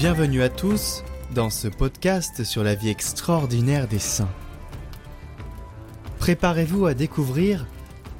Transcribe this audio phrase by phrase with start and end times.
[0.00, 1.04] Bienvenue à tous
[1.34, 4.32] dans ce podcast sur la vie extraordinaire des saints.
[6.18, 7.66] Préparez-vous à découvrir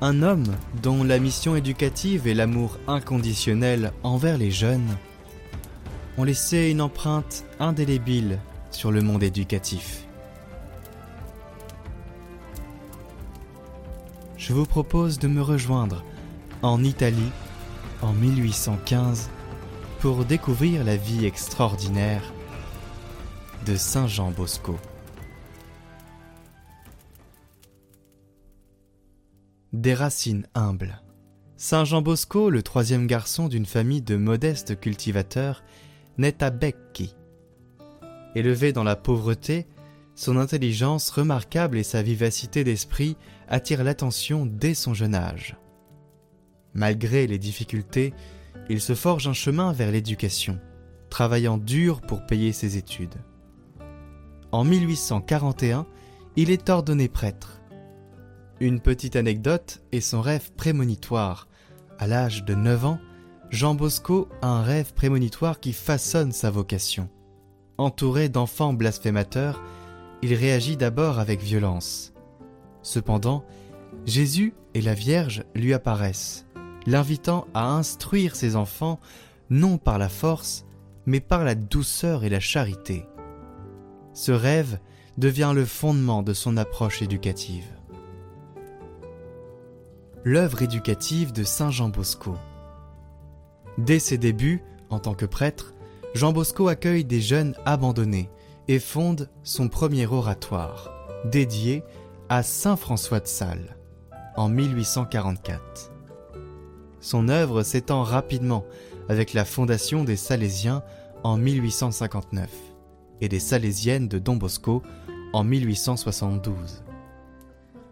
[0.03, 0.45] un homme
[0.82, 4.95] dont la mission éducative et l'amour inconditionnel envers les jeunes
[6.18, 8.40] ont laissé une empreinte indélébile
[8.71, 10.04] sur le monde éducatif.
[14.37, 16.04] Je vous propose de me rejoindre
[16.61, 17.32] en Italie
[18.03, 19.31] en 1815
[20.00, 22.32] pour découvrir la vie extraordinaire
[23.67, 24.79] de Saint Jean Bosco.
[29.75, 31.03] Des racines humbles.
[31.59, 35.62] Saint Jean Bosco, le troisième garçon d'une famille de modestes cultivateurs,
[36.17, 37.15] naît à Becchi.
[38.34, 39.67] Élevé dans la pauvreté,
[40.15, 45.56] son intelligence remarquable et sa vivacité d'esprit attirent l'attention dès son jeune âge.
[46.73, 48.15] Malgré les difficultés,
[48.71, 50.61] il se forge un chemin vers l'éducation,
[51.11, 53.17] travaillant dur pour payer ses études.
[54.53, 55.87] En 1841,
[56.37, 57.61] il est ordonné prêtre.
[58.61, 61.49] Une petite anecdote est son rêve prémonitoire.
[61.99, 63.01] À l'âge de 9 ans,
[63.51, 67.09] Jean Bosco a un rêve prémonitoire qui façonne sa vocation.
[67.77, 69.61] Entouré d'enfants blasphémateurs,
[70.23, 72.12] il réagit d'abord avec violence.
[72.83, 73.45] Cependant,
[74.07, 76.47] Jésus et la Vierge lui apparaissent
[76.86, 79.00] l'invitant à instruire ses enfants
[79.50, 80.64] non par la force,
[81.06, 83.06] mais par la douceur et la charité.
[84.12, 84.78] Ce rêve
[85.19, 87.67] devient le fondement de son approche éducative.
[90.25, 92.37] L'œuvre éducative de Saint Jean Bosco.
[93.78, 95.75] Dès ses débuts, en tant que prêtre,
[96.15, 98.31] Jean Bosco accueille des jeunes abandonnés
[98.69, 100.91] et fonde son premier oratoire,
[101.25, 101.82] dédié
[102.28, 103.76] à Saint François de Sales,
[104.37, 105.93] en 1844.
[107.00, 108.65] Son œuvre s'étend rapidement
[109.09, 110.83] avec la fondation des Salésiens
[111.22, 112.50] en 1859
[113.21, 114.83] et des Salésiennes de Don Bosco
[115.33, 116.84] en 1872.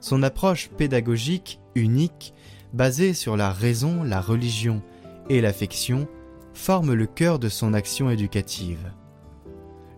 [0.00, 2.34] Son approche pédagogique unique,
[2.72, 4.82] basée sur la raison, la religion
[5.28, 6.06] et l'affection,
[6.52, 8.92] forme le cœur de son action éducative.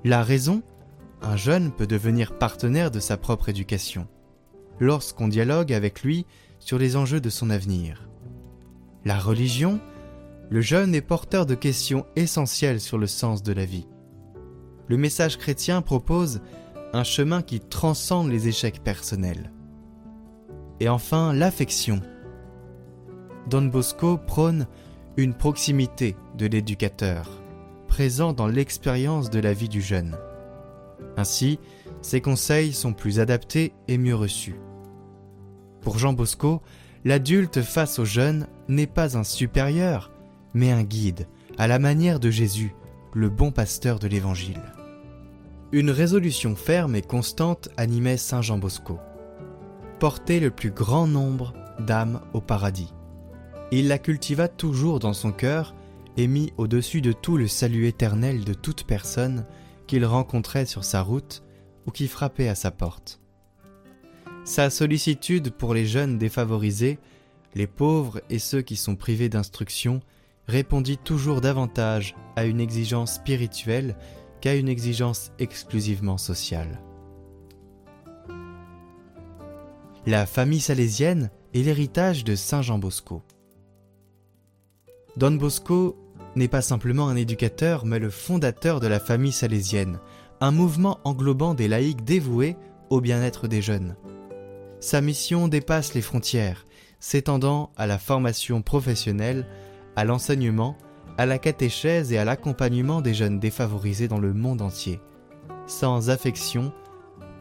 [0.05, 0.63] La raison,
[1.23, 4.07] un jeune peut devenir partenaire de sa propre éducation,
[4.79, 6.27] lorsqu'on dialogue avec lui
[6.59, 8.10] sur les enjeux de son avenir.
[9.05, 9.81] La religion,
[10.51, 13.87] le jeune est porteur de questions essentielles sur le sens de la vie.
[14.89, 16.41] Le message chrétien propose
[16.93, 19.53] un chemin qui transcende les échecs personnels.
[20.81, 22.03] Et enfin, l'affection.
[23.49, 24.67] Don Bosco prône
[25.17, 27.43] une proximité de l'éducateur,
[27.89, 30.17] présent dans l'expérience de la vie du jeune.
[31.17, 31.59] Ainsi,
[32.03, 34.57] ses conseils sont plus adaptés et mieux reçus.
[35.81, 36.61] Pour Jean Bosco,
[37.05, 40.11] l'adulte face au jeune n'est pas un supérieur,
[40.55, 41.27] mais un guide,
[41.59, 42.75] à la manière de Jésus,
[43.13, 44.63] le bon pasteur de l'Évangile.
[45.73, 48.99] Une résolution ferme et constante animait Saint Jean Bosco.
[49.99, 52.95] Porter le plus grand nombre d'âmes au paradis.
[53.73, 55.75] Il la cultiva toujours dans son cœur
[56.17, 59.45] et mit au-dessus de tout le salut éternel de toute personne
[59.87, 61.43] qu'il rencontrait sur sa route
[61.87, 63.21] ou qui frappait à sa porte.
[64.45, 66.99] Sa sollicitude pour les jeunes défavorisés,
[67.55, 70.01] les pauvres et ceux qui sont privés d'instruction
[70.47, 73.97] répondit toujours davantage à une exigence spirituelle
[74.41, 76.81] qu'à une exigence exclusivement sociale.
[80.07, 83.23] La famille salésienne est l'héritage de Saint Jean Bosco.
[85.17, 85.97] Don Bosco
[86.37, 89.99] n'est pas simplement un éducateur, mais le fondateur de la famille salésienne,
[90.41, 92.57] un mouvement englobant des laïcs dévoués
[92.89, 93.97] au bien-être des jeunes.
[94.81, 96.67] Sa mission dépasse les frontières,
[97.01, 99.47] s'étendant à la formation professionnelle,
[99.97, 100.77] à l'enseignement,
[101.19, 105.01] à la catéchèse et à l'accompagnement des jeunes défavorisés dans le monde entier.
[105.67, 106.73] Sans affection,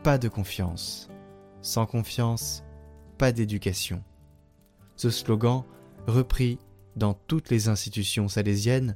[0.03, 1.09] pas de confiance.
[1.61, 2.63] Sans confiance,
[3.17, 4.03] pas d'éducation.
[4.95, 5.63] Ce slogan,
[6.07, 6.57] repris
[6.95, 8.95] dans toutes les institutions salésiennes,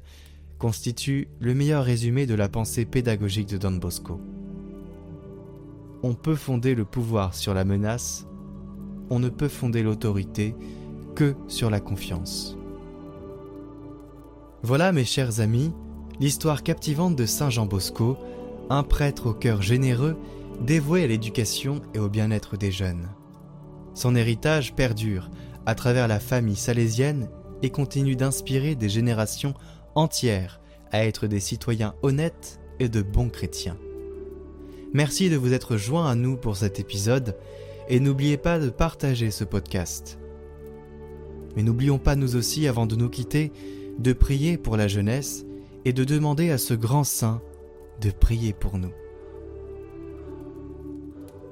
[0.60, 4.22] constitue le meilleur résumé de la pensée pédagogique de Don Bosco.
[6.04, 8.28] On peut fonder le pouvoir sur la menace,
[9.14, 10.56] on ne peut fonder l'autorité
[11.16, 12.58] que sur la confiance.
[14.64, 15.72] Voilà mes chers amis,
[16.20, 18.18] l'histoire captivante de Saint Jean Bosco,
[18.72, 20.18] un prêtre au cœur généreux,
[20.62, 23.08] dévoué à l'éducation et au bien-être des jeunes.
[23.94, 25.30] Son héritage perdure
[25.68, 27.30] à travers la famille salésienne
[27.62, 29.54] et continue d'inspirer des générations
[29.94, 30.60] entières
[30.92, 33.78] à être des citoyens honnêtes et de bons chrétiens.
[34.92, 37.38] Merci de vous être joints à nous pour cet épisode
[37.90, 40.18] et n'oubliez pas de partager ce podcast.
[41.56, 43.52] Mais n'oublions pas nous aussi, avant de nous quitter,
[44.00, 45.46] de prier pour la jeunesse
[45.86, 47.42] et de demander à ce grand saint
[48.02, 48.92] de prier pour nous.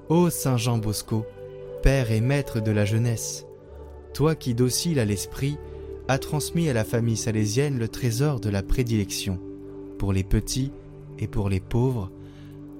[0.10, 1.25] Ô Saint Jean Bosco,
[1.83, 3.45] Père et Maître de la jeunesse,
[4.13, 5.57] toi qui, docile à l'esprit,
[6.07, 9.39] as transmis à la famille salésienne le trésor de la prédilection,
[9.98, 10.72] pour les petits
[11.19, 12.12] et pour les pauvres,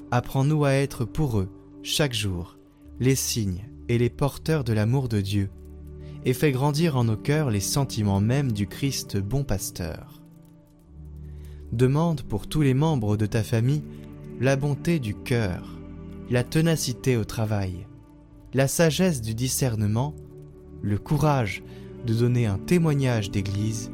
[0.10, 1.48] apprends-nous à être pour eux,
[1.84, 2.58] chaque jour,
[3.02, 5.50] les signes et les porteurs de l'amour de Dieu,
[6.24, 10.22] et fais grandir en nos cœurs les sentiments mêmes du Christ bon pasteur.
[11.72, 13.82] Demande pour tous les membres de ta famille
[14.40, 15.80] la bonté du cœur,
[16.30, 17.88] la ténacité au travail,
[18.54, 20.14] la sagesse du discernement,
[20.84, 21.64] le courage
[22.06, 23.92] de donner un témoignage d'Église,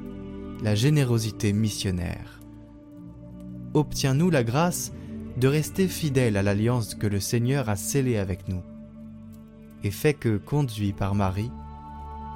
[0.61, 2.41] la générosité missionnaire.
[3.73, 4.91] Obtiens-nous la grâce
[5.37, 8.63] de rester fidèles à l'alliance que le Seigneur a scellée avec nous,
[9.83, 11.51] et fais que, conduits par Marie,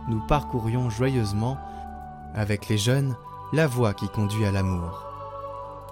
[0.07, 1.57] nous parcourions joyeusement,
[2.33, 3.15] avec les jeunes,
[3.53, 5.05] la voie qui conduit à l'amour.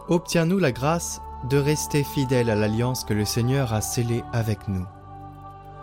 [0.07, 4.86] Obtiens-nous la grâce de rester fidèles à l'alliance que le Seigneur a scellée avec nous,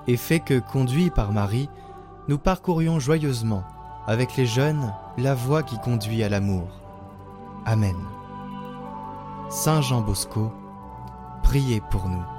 [0.07, 1.69] et fais que, conduits par Marie,
[2.29, 3.65] nous parcourions joyeusement,
[4.07, 6.69] avec les jeunes, la voie qui conduit à l'amour.
[7.65, 7.97] Amen.
[9.49, 10.53] Saint Jean Bosco,
[11.43, 12.36] priez pour nous.